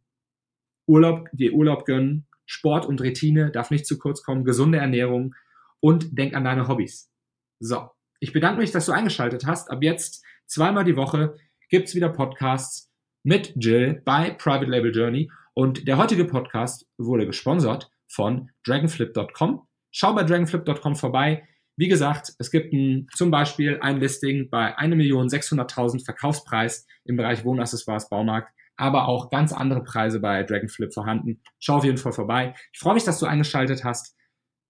Urlaub, 0.90 1.30
dir 1.34 1.54
Urlaub 1.54 1.86
gönnen, 1.86 2.26
Sport 2.48 2.88
und 2.88 3.00
Routine 3.00 3.52
darf 3.52 3.70
nicht 3.70 3.86
zu 3.86 4.00
kurz 4.00 4.24
kommen, 4.24 4.44
gesunde 4.44 4.80
Ernährung 4.80 5.36
und 5.80 6.18
denk 6.18 6.34
an 6.34 6.44
deine 6.44 6.68
Hobbys. 6.68 7.12
So, 7.60 7.92
ich 8.20 8.34
bedanke 8.34 8.60
mich, 8.60 8.72
dass 8.72 8.88
du 8.88 8.92
eingeschaltet 8.92 9.46
hast. 9.46 9.70
Ab 9.70 9.84
jetzt 9.84 10.26
zweimal 10.48 10.84
die 10.84 10.96
Woche 10.96 11.36
gibt's 11.70 11.94
wieder 11.94 12.10
Podcasts 12.10 12.92
mit 13.24 13.54
Jill 13.56 14.02
bei 14.04 14.32
Private 14.32 14.70
Label 14.70 14.92
Journey 14.92 15.30
und 15.54 15.88
der 15.88 15.98
heutige 15.98 16.26
Podcast 16.26 16.88
wurde 16.98 17.28
gesponsert 17.28 17.92
von 18.08 18.50
dragonflip.com. 18.66 19.69
Schau 19.92 20.14
bei 20.14 20.24
dragonflip.com 20.24 20.96
vorbei. 20.96 21.48
Wie 21.78 21.88
gesagt, 21.88 22.34
es 22.40 22.52
gibt 22.52 22.74
ein, 22.74 23.08
zum 23.16 23.32
Beispiel 23.32 23.80
ein 23.82 24.00
Listing 24.00 24.50
bei 24.50 24.78
1.600.000 24.78 26.04
Verkaufspreis 26.04 26.86
im 27.06 27.16
Bereich 27.16 27.46
Wohnaccessoires 27.46 28.10
Baumarkt, 28.10 28.52
aber 28.76 29.08
auch 29.08 29.30
ganz 29.30 29.54
andere 29.54 29.84
Preise 29.84 30.20
bei 30.20 30.44
Dragonflip 30.44 30.94
vorhanden. 30.94 31.42
Schau 31.60 31.78
auf 31.78 31.86
jeden 31.86 31.98
Fall 31.98 32.12
vorbei. 32.12 32.54
Ich 32.74 32.80
freue 32.80 32.96
mich, 32.96 33.06
dass 33.06 33.20
du 33.20 33.26
eingeschaltet 33.26 33.84
hast. 33.84 34.16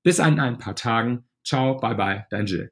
Bis 0.04 0.20
in 0.20 0.40
ein 0.40 0.60
paar 0.60 0.76
Tagen. 0.76 1.28
Ciao, 1.44 1.78
bye 1.78 1.96
bye, 1.96 2.26
dein 2.30 2.46
Jill. 2.46 2.70